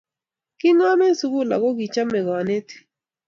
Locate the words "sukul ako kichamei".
1.19-2.25